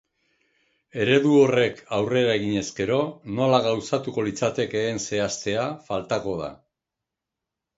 Eredu 1.01 1.33
horrek 1.41 1.83
aurrera 1.97 2.31
eginez 2.39 2.63
gero, 2.79 2.97
nola 3.41 3.59
gauzatuko 3.67 4.25
litzatekeen 4.29 5.03
zehaztea 5.11 5.67
faltako 5.91 6.35
da. 6.45 6.53